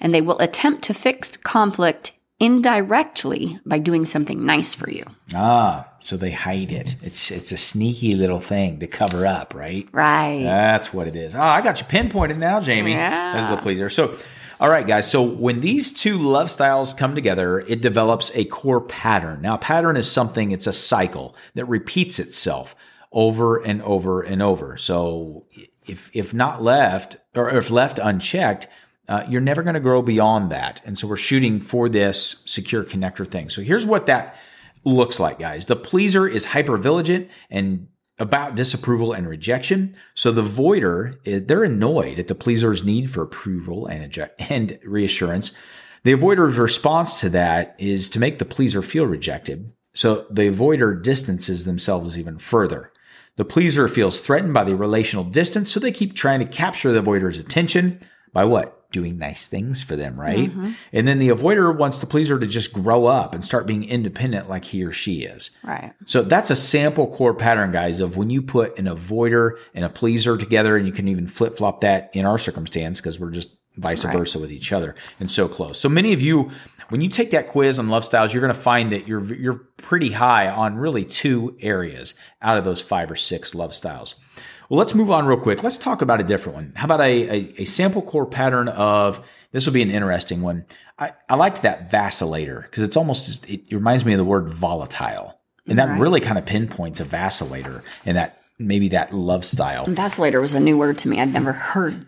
and 0.01 0.15
they 0.15 0.21
will 0.21 0.39
attempt 0.39 0.83
to 0.85 0.95
fix 0.95 1.37
conflict 1.37 2.13
indirectly 2.41 3.59
by 3.67 3.79
doing 3.79 4.05
something 4.05 4.47
nice 4.47 4.75
for 4.75 4.91
you. 4.91 5.05
Ah, 5.35 5.89
so 6.01 6.17
they 6.17 6.31
hide 6.31 6.71
it. 6.71 6.97
It's 7.03 7.31
it's 7.31 7.53
a 7.53 7.57
sneaky 7.57 8.15
little 8.15 8.41
thing 8.41 8.79
to 8.81 8.87
cover 8.87 9.27
up, 9.27 9.55
right? 9.55 9.89
Right. 9.93 10.43
That's 10.43 10.95
what 10.95 11.09
it 11.09 11.17
is. 11.17 11.35
Oh, 11.35 11.41
I 11.41 11.63
got 11.63 11.81
you 11.81 11.87
pinpointed 11.87 12.39
now, 12.39 12.61
Jamie. 12.61 12.93
Yeah. 12.93 13.35
As 13.37 13.49
the 13.49 13.57
pleaser. 13.57 13.91
So 13.91 14.17
all 14.61 14.69
right, 14.69 14.87
guys. 14.87 15.09
So 15.09 15.23
when 15.23 15.61
these 15.61 15.93
two 15.93 16.19
love 16.19 16.51
styles 16.51 16.93
come 16.93 17.15
together, 17.15 17.61
it 17.61 17.81
develops 17.81 18.35
a 18.35 18.45
core 18.45 18.81
pattern. 18.81 19.41
Now, 19.41 19.55
a 19.55 19.59
pattern 19.59 19.97
is 19.97 20.11
something, 20.11 20.51
it's 20.51 20.67
a 20.67 20.73
cycle 20.73 21.37
that 21.55 21.67
repeats 21.67 22.19
itself 22.19 22.75
over 23.13 23.57
and 23.63 23.81
over 23.83 24.21
and 24.23 24.43
over. 24.43 24.77
So 24.77 25.47
if 25.87 26.11
if 26.13 26.35
not 26.35 26.63
left 26.63 27.17
or 27.35 27.51
if 27.51 27.71
left 27.71 27.99
unchecked, 27.99 28.67
uh, 29.09 29.25
you're 29.29 29.41
never 29.41 29.63
going 29.63 29.75
to 29.75 29.81
grow 29.81 30.03
beyond 30.03 30.51
that. 30.53 30.83
And 30.85 30.99
so 30.99 31.09
we're 31.09 31.17
shooting 31.17 31.61
for 31.61 31.89
this 31.89 32.43
secure 32.47 32.85
connector 32.85 33.27
thing. 33.27 33.49
So 33.49 33.63
here's 33.63 33.87
what 33.87 34.07
that 34.07 34.37
looks 34.85 35.19
like, 35.19 35.39
guys. 35.39 35.67
The 35.67 35.77
pleaser 35.77 36.29
is 36.29 36.45
hyper 36.45 36.77
vigilant 36.77 37.31
and 37.51 37.89
about 38.19 38.55
disapproval 38.55 39.13
and 39.13 39.29
rejection. 39.29 39.97
So 40.15 40.33
the 40.33 40.43
voider, 40.43 41.15
they're 41.47 41.65
annoyed 41.65 42.19
at 42.19 42.29
the 42.29 42.35
pleaser's 42.35 42.85
need 42.85 43.11
for 43.11 43.23
approval 43.23 43.87
and, 43.87 44.29
and 44.51 44.79
reassurance. 44.85 45.57
The 46.03 46.13
avoider's 46.13 46.59
response 46.59 47.21
to 47.21 47.31
that 47.31 47.77
is 47.79 48.11
to 48.11 48.21
make 48.21 48.39
the 48.39 48.45
pleaser 48.45 48.83
feel 48.83 49.07
rejected. 49.07 49.73
So 49.95 50.27
the 50.31 50.51
avoider 50.51 51.01
distances 51.03 51.65
themselves 51.65 52.19
even 52.19 52.39
further. 52.39 52.93
The 53.37 53.45
pleaser 53.45 53.89
feels 53.89 54.21
threatened 54.21 54.55
by 54.55 54.65
the 54.65 54.75
relational 54.75 55.25
distance, 55.25 55.71
so 55.71 55.81
they 55.81 55.93
keep 55.93 56.15
trying 56.15 56.41
to 56.41 56.47
capture 56.47 56.93
the 56.93 56.99
avoider's 56.99 57.39
attention 57.39 58.01
by 58.33 58.45
what? 58.45 58.78
Doing 58.91 59.19
nice 59.19 59.47
things 59.47 59.83
for 59.83 59.97
them, 59.97 60.19
right? 60.19 60.51
Mm-hmm. 60.51 60.73
And 60.93 61.07
then 61.07 61.19
the 61.19 61.29
avoider 61.29 61.77
wants 61.77 61.99
the 61.99 62.07
pleaser 62.07 62.39
to 62.39 62.47
just 62.47 62.73
grow 62.73 63.05
up 63.05 63.35
and 63.35 63.45
start 63.45 63.67
being 63.67 63.85
independent 63.85 64.49
like 64.49 64.65
he 64.65 64.83
or 64.83 64.93
she 64.93 65.23
is. 65.23 65.51
Right. 65.63 65.93
So 66.07 66.23
that's 66.23 66.51
a 66.51 66.57
sample 66.57 67.07
core 67.07 67.35
pattern, 67.35 67.71
guys, 67.71 68.01
of 68.01 68.17
when 68.17 68.31
you 68.31 68.41
put 68.41 68.79
an 68.79 68.87
avoider 68.87 69.59
and 69.75 69.85
a 69.85 69.91
pleaser 69.91 70.39
together, 70.39 70.77
and 70.77 70.87
you 70.87 70.93
can 70.93 71.09
even 71.09 71.27
flip 71.27 71.59
flop 71.59 71.81
that 71.81 72.11
in 72.15 72.25
our 72.25 72.39
circumstance 72.39 73.01
because 73.01 73.21
we're 73.21 73.31
just 73.31 73.51
vice 73.77 74.05
versa 74.05 74.39
with 74.39 74.51
each 74.51 74.73
other 74.73 74.95
and 75.21 75.31
so 75.31 75.49
close. 75.49 75.79
So 75.79 75.89
many 75.89 76.13
of 76.13 76.21
you, 76.21 76.51
when 76.89 77.01
you 77.01 77.09
take 77.09 77.31
that 77.31 77.47
quiz 77.47 77.79
on 77.79 77.89
love 77.89 78.05
styles, 78.05 78.33
you're 78.33 78.41
going 78.41 78.55
to 78.55 78.61
find 78.61 78.93
that 78.93 79.07
you're 79.07 79.23
you're 79.35 79.69
pretty 79.77 80.11
high 80.11 80.49
on 80.49 80.77
really 80.77 81.05
two 81.05 81.57
areas 81.61 82.15
out 82.43 82.59
of 82.59 82.65
those 82.65 82.81
five 82.81 83.11
or 83.11 83.17
six 83.17 83.55
love 83.55 83.75
styles. 83.75 84.15
Well, 84.69 84.79
let's 84.79 84.95
move 84.95 85.11
on 85.11 85.27
real 85.27 85.39
quick. 85.39 85.63
Let's 85.63 85.79
talk 85.79 86.03
about 86.03 86.21
a 86.21 86.25
different 86.25 86.57
one. 86.57 86.73
How 86.77 86.85
about 86.85 87.01
a, 87.01 87.05
a, 87.31 87.55
a 87.63 87.65
sample 87.65 88.03
core 88.03 88.27
pattern 88.27 88.69
of 88.69 89.25
this 89.53 89.65
will 89.67 89.73
be 89.73 89.83
an 89.83 89.91
interesting 89.91 90.43
one. 90.43 90.67
I, 90.99 91.13
I 91.29 91.37
liked 91.37 91.63
that 91.63 91.91
vacillator 91.91 92.63
because 92.65 92.83
it's 92.83 92.97
almost 92.97 93.27
just, 93.27 93.49
it 93.49 93.63
reminds 93.73 94.05
me 94.05 94.13
of 94.13 94.19
the 94.19 94.25
word 94.25 94.49
volatile. 94.49 95.35
And 95.67 95.79
that 95.79 95.89
Right. 95.89 96.01
really 96.01 96.21
kind 96.21 96.39
of 96.39 96.45
pinpoints 96.47 97.01
a 97.01 97.05
vacillator 97.05 97.83
and 98.05 98.17
that 98.17 98.41
maybe 98.59 98.89
that 98.91 99.15
love 99.15 99.45
style. 99.45 99.87
Vacillator 99.87 100.41
was 100.41 100.55
a 100.55 100.61
new 100.61 100.77
word 100.77 100.99
to 100.99 101.09
me. 101.09 101.21
I'd 101.21 101.33
never 101.33 101.53
heard. 101.53 102.07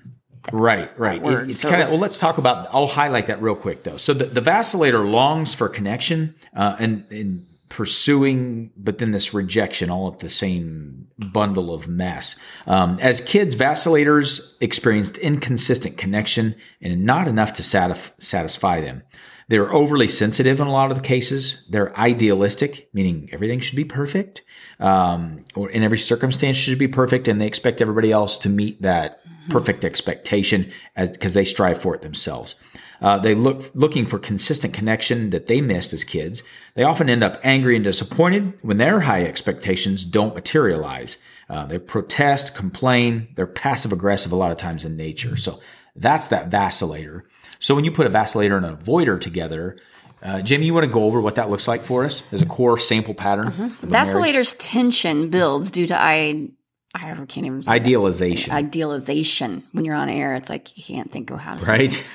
Right, 0.52 0.90
right. 0.98 1.22
It- 1.24 1.50
it's 1.50 1.60
So 1.60 1.68
kind 1.68 1.80
of 1.82 1.86
was- 1.88 1.92
well. 1.92 2.00
Let's 2.00 2.18
talk 2.18 2.38
about. 2.38 2.68
I'll 2.72 2.86
highlight 2.86 3.26
that 3.26 3.40
real 3.42 3.54
quick 3.54 3.84
though. 3.84 3.98
So 3.98 4.14
the, 4.14 4.24
the 4.24 4.40
vacillator 4.40 5.08
longs 5.08 5.54
for 5.54 5.68
connection 5.68 6.34
uh, 6.56 6.76
and, 6.78 7.04
and 7.10 7.46
pursuing, 7.70 8.72
but 8.76 8.98
then 8.98 9.12
this 9.12 9.32
rejection, 9.32 9.88
all 9.88 10.12
at 10.12 10.18
the 10.18 10.28
same 10.28 11.06
bundle 11.32 11.72
of 11.72 11.88
mess. 11.88 12.38
Um, 12.66 12.98
as 13.00 13.22
kids, 13.22 13.56
vacillators 13.56 14.56
experienced 14.60 15.16
inconsistent 15.18 15.96
connection 15.96 16.56
and 16.82 17.06
not 17.06 17.28
enough 17.28 17.54
to 17.54 17.62
satisf- 17.62 18.12
satisfy 18.20 18.80
them. 18.82 19.04
They're 19.48 19.72
overly 19.72 20.08
sensitive 20.08 20.60
in 20.60 20.66
a 20.66 20.72
lot 20.72 20.90
of 20.90 20.96
the 20.96 21.02
cases. 21.02 21.66
They're 21.70 21.96
idealistic, 21.96 22.88
meaning 22.92 23.30
everything 23.32 23.60
should 23.60 23.76
be 23.76 23.84
perfect, 23.84 24.42
um, 24.78 25.40
or 25.54 25.70
in 25.70 25.82
every 25.82 25.98
circumstance 25.98 26.56
should 26.56 26.78
be 26.78 26.88
perfect, 26.88 27.28
and 27.28 27.40
they 27.40 27.46
expect 27.46 27.80
everybody 27.80 28.12
else 28.12 28.38
to 28.38 28.48
meet 28.48 28.82
that 28.82 29.20
perfect 29.48 29.84
expectation 29.84 30.70
because 30.96 31.34
they 31.34 31.44
strive 31.44 31.80
for 31.80 31.94
it 31.94 32.02
themselves. 32.02 32.56
Uh, 33.00 33.18
they 33.18 33.34
look 33.34 33.70
looking 33.74 34.04
for 34.04 34.18
consistent 34.18 34.74
connection 34.74 35.30
that 35.30 35.46
they 35.46 35.60
missed 35.60 35.92
as 35.92 36.04
kids. 36.04 36.42
They 36.74 36.82
often 36.82 37.08
end 37.08 37.24
up 37.24 37.38
angry 37.42 37.74
and 37.74 37.84
disappointed 37.84 38.58
when 38.62 38.76
their 38.76 39.00
high 39.00 39.24
expectations 39.24 40.04
don't 40.04 40.34
materialize. 40.34 41.22
Uh, 41.48 41.64
they 41.66 41.78
protest, 41.78 42.54
complain. 42.54 43.28
They're 43.34 43.46
passive 43.46 43.92
aggressive 43.92 44.32
a 44.32 44.36
lot 44.36 44.52
of 44.52 44.58
times 44.58 44.84
in 44.84 44.96
nature. 44.96 45.36
So 45.36 45.60
that's 45.96 46.28
that 46.28 46.50
vacillator. 46.50 47.22
So 47.58 47.74
when 47.74 47.84
you 47.84 47.90
put 47.90 48.06
a 48.06 48.10
vacillator 48.10 48.56
and 48.56 48.66
an 48.66 48.76
avoider 48.76 49.20
together, 49.20 49.76
uh, 50.22 50.42
Jamie, 50.42 50.66
you 50.66 50.74
want 50.74 50.86
to 50.86 50.92
go 50.92 51.04
over 51.04 51.20
what 51.20 51.36
that 51.36 51.48
looks 51.50 51.66
like 51.66 51.84
for 51.84 52.04
us 52.04 52.22
as 52.32 52.42
a 52.42 52.46
core 52.46 52.78
sample 52.78 53.14
pattern? 53.14 53.48
of 53.48 53.58
a 53.58 53.60
marriage? 53.60 53.78
Vacillator's 53.82 54.54
tension 54.54 55.30
builds 55.30 55.70
due 55.70 55.86
to 55.86 55.98
I. 55.98 56.50
I 56.92 57.14
can't 57.14 57.46
even 57.46 57.62
say 57.62 57.68
that. 57.68 57.74
Idealization, 57.74 58.52
idealization. 58.52 59.62
When 59.72 59.84
you're 59.84 59.94
on 59.94 60.08
air, 60.08 60.34
it's 60.34 60.50
like 60.50 60.76
you 60.76 60.82
can't 60.82 61.10
think 61.10 61.30
of 61.30 61.38
how 61.38 61.54
to 61.54 61.62
say 61.62 61.70
right? 61.70 62.06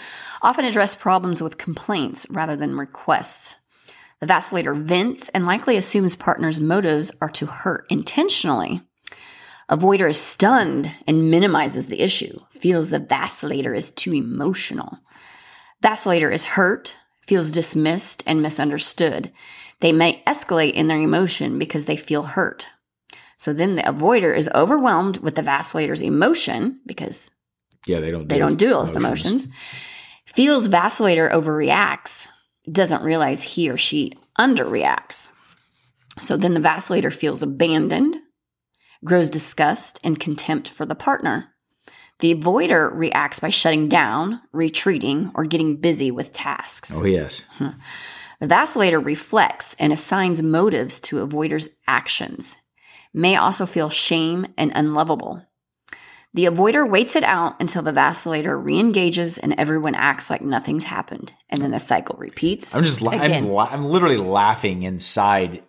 Often 0.46 0.64
address 0.64 0.94
problems 0.94 1.42
with 1.42 1.58
complaints 1.58 2.28
rather 2.30 2.56
than 2.56 2.78
requests. 2.78 3.56
The 4.20 4.28
vacillator 4.28 4.80
vents 4.80 5.28
and 5.30 5.48
likely 5.48 5.76
assumes 5.76 6.16
partner's 6.16 6.60
motives 6.60 7.12
are 7.20 7.30
to 7.32 7.48
hurt 7.48 7.86
intentionally. 7.90 8.82
Avoider 9.72 10.08
is 10.08 10.20
stunned 10.22 10.92
and 11.08 11.32
minimizes 11.32 11.88
the 11.88 12.00
issue, 12.00 12.40
feels 12.52 12.92
the 12.92 13.00
vacillator 13.00 13.76
is 13.76 13.90
too 13.90 14.14
emotional. 14.14 15.00
Vacillator 15.84 16.32
is 16.32 16.44
hurt, 16.44 16.96
feels 17.26 17.50
dismissed 17.50 18.24
and 18.28 18.44
misunderstood. 18.44 19.32
They 19.80 19.92
may 19.92 20.22
escalate 20.28 20.74
in 20.74 20.88
their 20.88 21.02
emotion 21.02 21.58
because 21.58 21.88
they 21.88 21.98
feel 21.98 22.22
hurt. 22.22 22.68
So 23.38 23.52
then 23.52 23.76
the 23.76 23.82
avoider 23.82 24.36
is 24.36 24.50
overwhelmed 24.54 25.18
with 25.18 25.34
the 25.34 25.42
vacillator's 25.42 26.04
emotion 26.04 26.82
because 26.86 27.32
Yeah, 27.88 28.00
they 28.00 28.12
don't. 28.12 28.30
they 28.30 28.38
don't 28.38 28.58
deal 28.58 28.84
with 28.86 28.96
emotions. 28.96 29.48
Feels 30.28 30.68
vacillator 30.68 31.32
overreacts, 31.32 32.28
doesn't 32.72 33.04
realize 33.04 33.44
he 33.44 33.70
or 33.70 33.78
she 33.78 34.14
underreacts. 34.40 35.30
So 36.20 36.36
then 36.38 36.54
the 36.54 36.60
vacillator 36.60 37.14
feels 37.14 37.44
abandoned, 37.44 38.18
grows 39.04 39.30
disgust 39.30 40.00
and 40.04 40.20
contempt 40.20 40.68
for 40.68 40.86
the 40.86 40.96
partner. 40.96 41.54
The 42.20 42.34
avoider 42.34 42.90
reacts 42.94 43.40
by 43.40 43.50
shutting 43.50 43.90
down, 43.90 44.42
retreating, 44.52 45.32
or 45.36 45.46
getting 45.46 45.78
busy 45.78 46.12
with 46.12 46.34
tasks. 46.34 46.96
Oh 46.96 47.04
yes. 47.04 47.44
The 47.60 48.48
vacillator 48.48 49.04
reflects 49.04 49.76
and 49.80 49.94
assigns 49.94 50.42
motives 50.42 51.00
to 51.02 51.26
avoider's 51.26 51.70
actions, 51.88 52.56
may 53.14 53.36
also 53.36 53.66
feel 53.66 53.90
shame 53.90 54.48
and 54.58 54.72
unlovable. 54.76 55.46
The 56.36 56.46
avoider 56.46 56.88
waits 56.88 57.16
it 57.16 57.24
out 57.24 57.56
until 57.62 57.82
the 57.82 57.94
vacillator 57.94 58.62
re-engages 58.62 59.38
and 59.38 59.56
everyone 59.58 59.96
acts 59.96 60.30
like 60.30 60.42
nothing's 60.42 60.84
happened, 60.84 61.34
and 61.50 61.62
then 61.62 61.72
the 61.72 61.80
cycle 61.80 62.18
repeats. 62.20 62.76
I'm 62.76 62.84
just, 62.84 63.02
la- 63.02 63.14
I'm, 63.14 63.48
la- 63.48 63.70
I'm 63.72 63.86
literally 63.86 64.18
laughing 64.18 64.84
inside. 64.84 65.64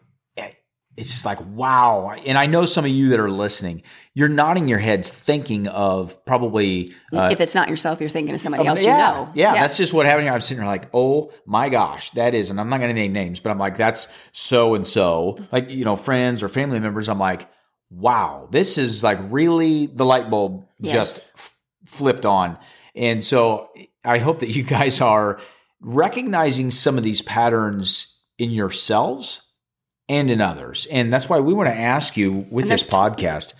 It's 0.96 1.10
just 1.10 1.26
like, 1.26 1.38
wow. 1.46 2.16
And 2.26 2.38
I 2.38 2.46
know 2.46 2.64
some 2.64 2.86
of 2.86 2.90
you 2.90 3.10
that 3.10 3.20
are 3.20 3.30
listening, 3.30 3.82
you're 4.14 4.30
nodding 4.30 4.66
your 4.66 4.78
heads 4.78 5.10
thinking 5.10 5.68
of 5.68 6.24
probably, 6.24 6.94
uh, 7.12 7.28
if 7.30 7.40
it's 7.40 7.54
not 7.54 7.68
yourself, 7.68 8.00
you're 8.00 8.08
thinking 8.08 8.34
of 8.34 8.40
somebody 8.40 8.66
else 8.66 8.82
yeah, 8.82 9.10
you 9.10 9.26
know. 9.26 9.32
Yeah, 9.34 9.54
that's 9.54 9.76
just 9.76 9.92
what 9.92 10.06
happened 10.06 10.24
here. 10.24 10.32
I'm 10.32 10.40
sitting 10.40 10.62
here 10.62 10.66
like, 10.66 10.88
oh 10.94 11.32
my 11.44 11.68
gosh, 11.68 12.10
that 12.12 12.32
is, 12.34 12.50
and 12.50 12.58
I'm 12.58 12.70
not 12.70 12.78
going 12.80 12.88
to 12.88 13.00
name 13.00 13.12
names, 13.12 13.40
but 13.40 13.50
I'm 13.50 13.58
like, 13.58 13.76
that's 13.76 14.08
so 14.32 14.74
and 14.74 14.86
so, 14.86 15.38
like, 15.52 15.70
you 15.70 15.84
know, 15.84 15.96
friends 15.96 16.42
or 16.42 16.48
family 16.48 16.80
members. 16.80 17.10
I'm 17.10 17.18
like, 17.18 17.46
wow, 17.90 18.48
this 18.50 18.78
is 18.78 19.02
like 19.02 19.18
really 19.30 19.86
the 19.86 20.04
light 20.04 20.30
bulb 20.30 20.66
Yes. 20.80 20.92
just 20.92 21.30
f- 21.34 21.56
flipped 21.86 22.26
on. 22.26 22.58
And 22.94 23.22
so 23.22 23.70
I 24.04 24.18
hope 24.18 24.40
that 24.40 24.54
you 24.54 24.62
guys 24.62 25.00
are 25.00 25.40
recognizing 25.80 26.70
some 26.70 26.98
of 26.98 27.04
these 27.04 27.22
patterns 27.22 28.20
in 28.38 28.50
yourselves 28.50 29.42
and 30.08 30.30
in 30.30 30.40
others. 30.40 30.86
And 30.90 31.12
that's 31.12 31.28
why 31.28 31.40
we 31.40 31.54
want 31.54 31.68
to 31.68 31.74
ask 31.76 32.16
you 32.16 32.46
with 32.50 32.68
this 32.68 32.86
podcast 32.86 33.54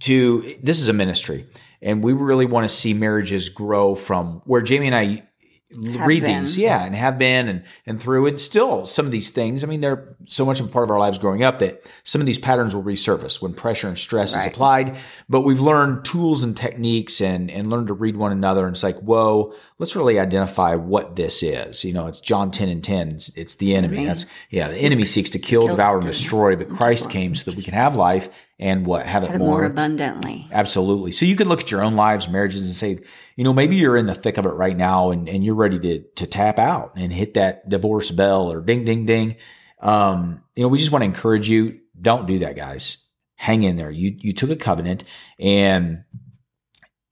to 0.00 0.56
this 0.62 0.80
is 0.80 0.88
a 0.88 0.92
ministry 0.92 1.46
and 1.82 2.02
we 2.02 2.12
really 2.12 2.46
want 2.46 2.68
to 2.68 2.74
see 2.74 2.94
marriages 2.94 3.48
grow 3.48 3.94
from 3.94 4.42
where 4.44 4.60
Jamie 4.62 4.86
and 4.86 4.96
I 4.96 5.26
read 5.74 6.22
been. 6.22 6.42
these, 6.42 6.58
yeah, 6.58 6.84
and 6.84 6.94
have 6.94 7.18
been 7.18 7.48
and 7.48 7.64
and 7.86 8.00
through 8.00 8.26
and 8.26 8.40
still 8.40 8.86
some 8.86 9.06
of 9.06 9.12
these 9.12 9.30
things. 9.30 9.64
I 9.64 9.66
mean, 9.66 9.80
they're 9.80 10.16
so 10.26 10.44
much 10.44 10.60
a 10.60 10.64
part 10.64 10.84
of 10.84 10.90
our 10.90 10.98
lives 10.98 11.18
growing 11.18 11.42
up 11.42 11.58
that 11.60 11.82
some 12.04 12.20
of 12.20 12.26
these 12.26 12.38
patterns 12.38 12.74
will 12.74 12.82
resurface 12.82 13.42
when 13.42 13.54
pressure 13.54 13.88
and 13.88 13.98
stress 13.98 14.34
is 14.34 14.46
applied. 14.46 14.96
But 15.28 15.42
we've 15.42 15.60
learned 15.60 16.04
tools 16.04 16.44
and 16.44 16.56
techniques 16.56 17.20
and 17.20 17.50
and 17.50 17.70
learned 17.70 17.88
to 17.88 17.94
read 17.94 18.16
one 18.16 18.32
another. 18.32 18.66
And 18.66 18.74
it's 18.74 18.82
like, 18.82 18.98
whoa, 18.98 19.52
let's 19.78 19.96
really 19.96 20.18
identify 20.18 20.74
what 20.74 21.16
this 21.16 21.42
is. 21.42 21.84
You 21.84 21.92
know, 21.92 22.06
it's 22.06 22.20
John 22.20 22.50
ten 22.50 22.68
and 22.68 22.82
ten. 22.82 23.10
It's, 23.10 23.36
it's 23.36 23.56
the 23.56 23.74
enemy. 23.74 24.06
That's 24.06 24.26
yeah, 24.50 24.68
the 24.68 24.78
enemy 24.78 25.04
seeks 25.04 25.30
to 25.30 25.38
to 25.40 25.46
kill, 25.46 25.62
kill, 25.62 25.70
devour, 25.70 25.98
and 25.98 26.06
destroy. 26.06 26.56
But 26.56 26.68
Christ 26.68 27.10
came 27.10 27.34
so 27.34 27.50
that 27.50 27.56
we 27.56 27.62
can 27.62 27.74
have 27.74 27.94
life 27.94 28.28
and 28.60 28.84
what 28.84 29.06
have 29.06 29.24
it 29.24 29.30
Have 29.30 29.36
it 29.36 29.38
more 29.38 29.52
more 29.52 29.64
abundantly. 29.64 30.46
Absolutely. 30.52 31.12
So 31.12 31.24
you 31.24 31.34
can 31.34 31.48
look 31.48 31.62
at 31.62 31.70
your 31.70 31.82
own 31.82 31.96
lives, 31.96 32.28
marriages, 32.28 32.60
and 32.60 32.76
say, 32.76 33.02
you 33.34 33.42
know, 33.42 33.54
maybe 33.54 33.76
you're 33.76 33.96
in 33.96 34.04
the 34.04 34.14
thick 34.14 34.36
of 34.36 34.44
it 34.44 34.50
right 34.50 34.76
now 34.76 35.10
and, 35.10 35.28
and 35.28 35.42
you're 35.42 35.54
ready 35.54 35.78
to, 35.78 36.02
to 36.16 36.26
tap 36.26 36.58
out 36.58 36.92
and 36.94 37.10
hit 37.10 37.34
that 37.34 37.68
divorce 37.68 38.10
bell 38.10 38.52
or 38.52 38.60
ding, 38.60 38.84
ding, 38.84 39.06
ding. 39.06 39.36
Um, 39.80 40.44
you 40.54 40.62
know, 40.62 40.68
we 40.68 40.76
just 40.76 40.92
want 40.92 41.00
to 41.02 41.06
encourage 41.06 41.48
you. 41.48 41.80
Don't 41.98 42.26
do 42.26 42.40
that, 42.40 42.54
guys. 42.54 42.98
Hang 43.36 43.62
in 43.62 43.76
there. 43.76 43.90
You, 43.90 44.14
you 44.18 44.34
took 44.34 44.50
a 44.50 44.56
covenant 44.56 45.04
and 45.38 46.04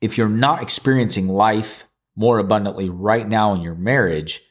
if 0.03 0.19
you're 0.19 0.29
not 0.29 0.63
experiencing 0.63 1.29
life 1.29 1.87
more 2.15 2.39
abundantly 2.39 2.91
right 2.91 3.27
now 3.27 3.55
in 3.55 3.63
your 3.63 3.75
marriage, 3.75 4.43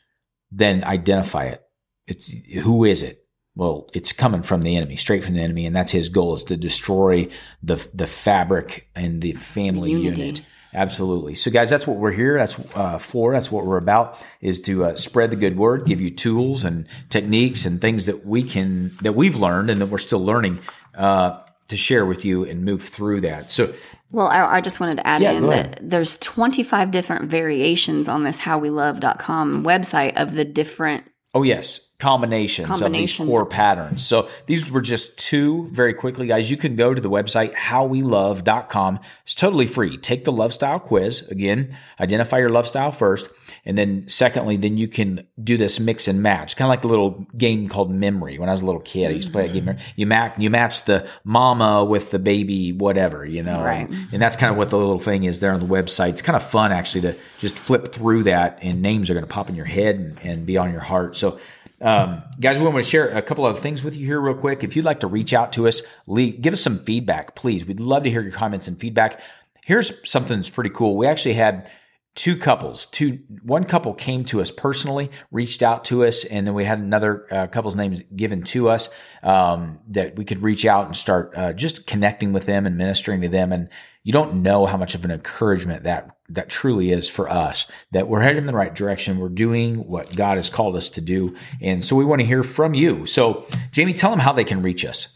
then 0.52 0.84
identify 0.84 1.46
it. 1.46 1.64
It's 2.08 2.28
who 2.64 2.86
is 2.86 3.04
it? 3.04 3.20
Well, 3.58 3.90
it's 3.92 4.12
coming 4.14 4.44
from 4.44 4.62
the 4.62 4.76
enemy, 4.76 4.98
straight 4.98 5.24
from 5.24 5.34
the 5.34 5.42
enemy, 5.42 5.66
and 5.66 5.76
that's 5.76 5.92
his 5.92 6.10
goal 6.10 6.36
is 6.36 6.44
to 6.46 6.56
destroy 6.56 7.28
the 7.64 7.86
the 7.92 8.06
fabric 8.06 8.88
and 8.96 9.20
the 9.20 9.34
family 9.34 9.96
The 9.96 10.02
unit. 10.02 10.42
Absolutely. 10.76 11.34
So, 11.34 11.50
guys, 11.50 11.68
that's 11.72 11.88
what 11.88 11.98
we're 11.98 12.12
here. 12.12 12.38
That's 12.38 12.60
uh, 12.76 13.00
for. 13.00 13.34
That's 13.34 13.52
what 13.52 13.66
we're 13.66 13.78
about. 13.78 14.24
Is 14.42 14.62
to 14.62 14.86
uh, 14.86 14.96
spread 14.96 15.32
the 15.32 15.38
good 15.38 15.58
word, 15.58 15.88
give 15.88 16.00
you 16.00 16.12
tools 16.12 16.64
and 16.64 16.86
techniques 17.10 17.66
and 17.66 17.82
things 17.82 18.06
that 18.06 18.28
we 18.28 18.44
can 18.44 18.92
that 19.02 19.14
we've 19.14 19.36
learned 19.36 19.72
and 19.72 19.82
that 19.82 19.88
we're 19.88 19.98
still 19.98 20.24
learning 20.24 20.60
uh, 20.94 21.40
to 21.70 21.76
share 21.76 22.06
with 22.06 22.24
you 22.26 22.44
and 22.44 22.64
move 22.64 22.84
through 22.84 23.22
that. 23.22 23.50
So, 23.50 23.74
Well, 24.12 24.28
I, 24.28 24.58
I 24.58 24.62
just 24.62 24.80
wanted 24.80 24.98
to 24.98 25.08
add 25.08 25.24
Yeah, 25.24 25.32
in 25.32 25.50
that 25.50 25.80
there's 25.82 26.16
25 26.18 26.92
different 26.92 27.26
variations 27.26 28.08
on 28.08 28.24
this 28.24 28.42
howwelove.com 28.42 29.64
website 29.64 30.16
of 30.16 30.34
the 30.34 30.46
different 30.46 31.06
oh 31.34 31.42
yes, 31.42 31.87
combinations, 32.00 32.68
Combinations. 32.68 33.20
of 33.22 33.26
these 33.26 33.34
core 33.36 33.46
patterns. 33.46 34.06
So 34.06 34.30
these 34.46 34.70
were 34.70 34.82
just 34.82 35.18
two 35.18 35.68
very 35.70 35.94
quickly, 35.96 36.28
guys. 36.28 36.52
You 36.52 36.58
can 36.58 36.76
go 36.76 36.94
to 36.94 37.02
the 37.02 37.10
website 37.10 37.54
howwelove.com. 37.56 39.00
It's 39.24 39.36
totally 39.36 39.68
free. 39.68 39.98
Take 39.98 40.24
the 40.24 40.32
love 40.32 40.54
style 40.54 40.80
quiz. 40.80 41.28
Again, 41.30 41.76
identify 42.00 42.38
your 42.40 42.50
love 42.50 42.68
style 42.68 42.92
first. 42.92 43.28
And 43.66 43.78
then 43.78 44.06
secondly, 44.08 44.58
then 44.58 44.78
you 44.78 44.88
can 44.88 45.26
do 45.44 45.58
this 45.58 45.80
mix 45.80 46.08
and 46.08 46.22
match, 46.22 46.56
kind 46.56 46.68
of 46.68 46.70
like 46.70 46.84
a 46.84 46.88
little 46.88 47.26
game 47.36 47.68
called 47.68 47.92
memory. 47.92 48.38
When 48.38 48.48
I 48.48 48.52
was 48.54 48.62
a 48.62 48.66
little 48.66 48.82
kid, 48.82 49.08
I 49.08 49.14
used 49.16 49.28
to 49.30 49.32
play 49.34 49.46
a 49.50 49.50
game. 49.52 49.76
You 49.96 50.06
match, 50.06 50.38
you 50.38 50.50
match 50.50 50.86
the 50.86 51.08
mama 51.24 51.84
with 51.84 52.12
the 52.12 52.20
baby, 52.20 52.72
whatever, 52.74 53.26
you 53.26 53.44
know, 53.44 53.62
Right. 53.64 53.90
and, 53.90 54.08
and 54.14 54.22
that's 54.22 54.36
kind 54.36 54.52
of 54.52 54.58
what 54.58 54.70
the 54.70 54.78
little 54.78 55.00
thing 55.00 55.24
is 55.24 55.40
there 55.40 55.52
on 55.52 55.60
the 55.60 55.66
website. 55.66 56.10
It's 56.10 56.22
kind 56.22 56.36
of 56.36 56.44
fun 56.44 56.72
actually 56.72 57.02
to 57.02 57.16
just 57.40 57.56
flip 57.56 57.92
through 57.92 58.24
that 58.24 58.60
and 58.62 58.82
names 58.82 59.10
are 59.10 59.14
going 59.14 59.26
to 59.26 59.32
pop 59.32 59.50
in 59.50 59.56
your 59.56 59.66
head 59.66 59.96
and, 59.96 60.20
and 60.24 60.46
be 60.46 60.58
on 60.58 60.72
your 60.72 60.82
heart. 60.82 61.18
So, 61.18 61.40
um, 61.82 62.24
guys, 62.40 62.58
we 62.58 62.66
want 62.66 62.78
to 62.78 62.84
share 62.84 63.10
a 63.16 63.22
couple 63.22 63.46
of 63.46 63.60
things 63.60 63.84
with 63.84 63.96
you 63.96 64.06
here 64.06 64.20
real 64.20 64.36
quick. 64.36 64.64
If 64.64 64.76
you'd 64.76 64.86
like 64.86 65.02
to 65.02 65.08
reach 65.08 65.34
out 65.34 65.54
to 65.54 65.68
us, 65.68 65.82
leave, 66.08 66.42
give 66.42 66.54
us 66.54 66.62
some 66.62 66.80
feedback, 66.80 67.36
please. 67.36 67.66
We'd 67.66 67.80
love 67.80 68.04
to 68.04 68.10
hear 68.10 68.22
your 68.22 68.32
comments 68.32 68.68
and 68.68 68.80
feedback. 68.80 69.22
Here's 69.66 70.10
something 70.10 70.38
that's 70.38 70.50
pretty 70.50 70.72
cool. 70.72 70.98
We 70.98 71.08
actually 71.08 71.36
had 71.36 71.70
two 72.18 72.36
couples 72.36 72.88
two 72.88 73.20
one 73.44 73.64
couple 73.64 73.94
came 73.94 74.26
to 74.26 74.42
us 74.42 74.50
personally 74.50 75.12
reached 75.32 75.62
out 75.62 75.86
to 75.86 76.04
us 76.04 76.26
and 76.26 76.48
then 76.48 76.56
we 76.56 76.66
had 76.66 76.80
another 76.80 77.28
uh, 77.32 77.46
couple's 77.46 77.76
names 77.76 78.02
given 78.16 78.42
to 78.42 78.70
us 78.70 78.90
um, 79.22 79.78
that 79.88 80.16
we 80.16 80.26
could 80.26 80.42
reach 80.42 80.66
out 80.66 80.88
and 80.88 80.98
start 80.98 81.32
uh, 81.38 81.54
just 81.54 81.86
connecting 81.86 82.34
with 82.34 82.48
them 82.48 82.66
and 82.66 82.76
ministering 82.76 83.22
to 83.22 83.30
them 83.30 83.54
and 83.54 83.70
you 84.04 84.12
don't 84.12 84.42
know 84.42 84.66
how 84.66 84.78
much 84.78 84.96
of 84.96 85.06
an 85.06 85.12
encouragement 85.12 85.84
that 85.84 86.17
that 86.30 86.50
truly 86.50 86.92
is 86.92 87.08
for 87.10 87.30
us 87.30 87.70
that 87.92 88.08
we're 88.08 88.22
headed 88.22 88.38
in 88.38 88.46
the 88.48 88.54
right 88.54 88.74
direction 88.76 89.18
we're 89.20 89.30
doing 89.30 89.88
what 89.88 90.16
god 90.16 90.38
has 90.38 90.50
called 90.50 90.76
us 90.76 90.90
to 90.90 91.02
do 91.02 91.34
and 91.62 91.84
so 91.84 91.96
we 91.96 92.04
want 92.06 92.20
to 92.20 92.26
hear 92.28 92.44
from 92.44 92.74
you 92.74 93.06
so 93.06 93.46
jamie 93.72 93.94
tell 93.94 94.10
them 94.12 94.20
how 94.20 94.34
they 94.34 94.44
can 94.44 94.62
reach 94.62 94.84
us 94.86 95.14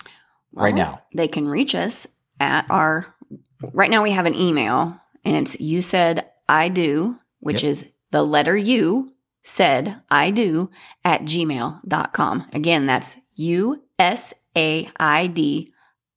right 0.53 0.75
now 0.75 1.01
They 1.15 1.27
can 1.27 1.47
reach 1.47 1.75
us 1.75 2.07
at 2.39 2.65
our, 2.69 3.13
right 3.73 3.89
now 3.91 4.01
we 4.03 4.11
have 4.11 4.25
an 4.25 4.35
email 4.35 4.99
and 5.23 5.35
it's 5.37 5.59
you 5.59 5.81
said 5.81 6.27
I 6.49 6.67
do, 6.69 7.19
which 7.39 7.63
Yep. 7.63 7.69
is 7.69 7.91
the 8.09 8.23
letter 8.23 8.57
U 8.57 9.13
said 9.43 10.01
I 10.09 10.31
do 10.31 10.69
at 11.05 11.21
gmail.com. 11.21 12.47
Again, 12.53 12.85
that's 12.85 13.17
U 13.35 13.83
S 13.99 14.33
A 14.57 14.89
I 14.99 15.27
D 15.27 15.70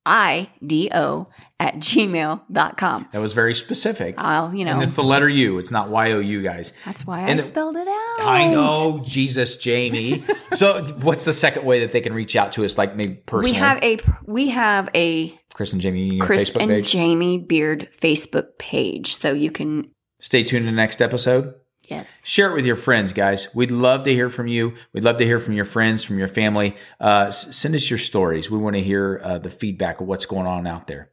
I 0.06 0.50
D 0.64 0.90
O 0.92 1.28
at 1.58 1.76
gmail.com. 1.76 3.08
that 3.12 3.18
was 3.20 3.32
very 3.32 3.54
specific 3.54 4.14
I'll, 4.18 4.54
you 4.54 4.64
know, 4.64 4.72
and 4.72 4.82
it's 4.82 4.94
the 4.94 5.02
letter 5.02 5.28
u 5.28 5.58
it's 5.58 5.70
not 5.70 5.88
y-o-u 5.88 6.42
guys 6.42 6.72
that's 6.84 7.06
why 7.06 7.20
I 7.20 7.28
and 7.30 7.38
the- 7.38 7.42
spelled 7.42 7.76
it 7.76 7.88
out. 7.88 8.20
I 8.20 8.48
know, 8.48 9.02
Jesus, 9.04 9.56
Jamie. 9.56 10.24
so, 10.54 10.84
what's 11.00 11.24
the 11.24 11.32
second 11.32 11.64
way 11.64 11.80
that 11.80 11.92
they 11.92 12.00
can 12.00 12.12
reach 12.12 12.36
out 12.36 12.52
to 12.52 12.64
us, 12.64 12.78
like 12.78 12.94
maybe 12.96 13.22
We 13.32 13.52
have 13.54 13.82
a 13.82 13.98
we 14.26 14.48
have 14.50 14.88
a 14.94 15.38
Chris 15.52 15.72
and 15.72 15.80
Jamie 15.80 16.18
Chris 16.18 16.50
Facebook 16.50 16.60
and 16.60 16.70
page. 16.70 16.90
Jamie 16.90 17.38
Beard 17.38 17.88
Facebook 18.00 18.58
page, 18.58 19.14
so 19.14 19.32
you 19.32 19.50
can 19.50 19.90
Stay 20.20 20.42
tuned 20.42 20.62
to 20.64 20.70
the 20.70 20.76
next 20.76 21.02
episode. 21.02 21.54
Yes 21.90 22.22
Share 22.24 22.50
it 22.50 22.54
with 22.54 22.66
your 22.66 22.76
friends, 22.76 23.12
guys. 23.12 23.54
We'd 23.54 23.70
love 23.70 24.04
to 24.04 24.12
hear 24.12 24.28
from 24.30 24.46
you. 24.48 24.74
We'd 24.92 25.04
love 25.04 25.18
to 25.18 25.24
hear 25.24 25.38
from 25.38 25.54
your 25.54 25.64
friends, 25.64 26.02
from 26.02 26.18
your 26.18 26.28
family. 26.28 26.76
Uh, 27.00 27.26
s- 27.28 27.54
send 27.56 27.74
us 27.74 27.88
your 27.90 27.98
stories. 27.98 28.50
We 28.50 28.58
want 28.58 28.76
to 28.76 28.82
hear 28.82 29.20
uh, 29.22 29.38
the 29.38 29.50
feedback 29.50 30.00
of 30.00 30.06
what's 30.06 30.26
going 30.26 30.46
on 30.46 30.66
out 30.66 30.86
there. 30.86 31.10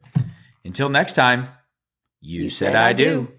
Until 0.64 0.88
next 0.88 1.12
time, 1.14 1.48
you, 2.20 2.48
said, 2.50 2.72
said 2.72 2.76
I 2.76 2.90
I 2.90 2.92
do. 2.92 3.04
do. 3.04 3.32